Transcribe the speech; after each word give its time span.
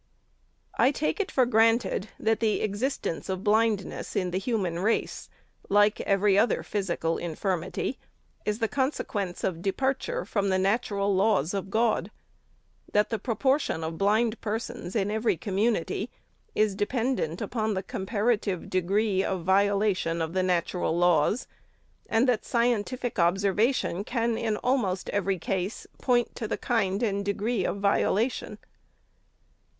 —See 0.79 0.93
p. 0.93 0.93
472. 0.95 0.97
I 0.97 0.97
TAKE 1.09 1.19
it 1.19 1.31
for 1.31 1.45
granted, 1.45 2.09
that 2.19 2.39
the 2.39 2.61
existence 2.63 3.29
of 3.29 3.43
blindness 3.43 4.15
in 4.15 4.31
the 4.31 4.39
human 4.39 4.79
race, 4.79 5.29
like 5.69 6.01
every 6.01 6.39
other 6.39 6.63
physical 6.63 7.19
infirmity, 7.19 7.99
is 8.43 8.57
the 8.57 8.67
consequence 8.67 9.43
of 9.43 9.61
departure 9.61 10.25
from 10.25 10.49
the 10.49 10.57
natural 10.57 11.13
laws 11.13 11.53
of 11.53 11.69
God; 11.69 12.09
that 12.91 13.11
the 13.11 13.19
proportion 13.19 13.83
of 13.83 13.99
blind 13.99 14.41
persons 14.41 14.95
in 14.95 15.11
every 15.11 15.37
community 15.37 16.09
is 16.55 16.73
dependent 16.73 17.39
upon 17.39 17.75
the 17.75 17.83
comparative 17.83 18.71
degree 18.71 19.23
of 19.23 19.43
viola 19.45 19.93
tion 19.93 20.19
of 20.19 20.33
the 20.33 20.41
natural 20.41 20.97
laws; 20.97 21.45
and 22.09 22.27
that 22.27 22.43
scientific 22.43 23.19
observation 23.19 24.03
can 24.03 24.35
in 24.35 24.57
almost 24.57 25.09
every 25.11 25.37
case 25.37 25.85
point 25.99 26.35
to 26.35 26.47
the 26.47 26.57
kind 26.57 27.03
and 27.03 27.23
degree 27.23 27.63
of 27.63 27.77
violation. 27.77 28.57